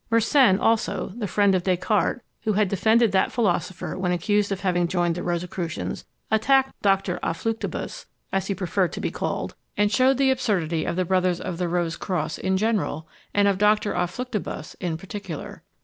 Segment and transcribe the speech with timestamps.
[0.09, 4.61] Mersenne also, the friend of Descartes, and who had defended that philosopher when accused of
[4.61, 7.19] having joined the Rosicrucians, attacked Dr.
[7.21, 11.39] à Fluctibus, as he preferred to be called, and shewed the absurdity of the brothers
[11.39, 13.93] of the Rose cross in general, and of Dr.
[13.93, 15.61] à Fluctibus in particular.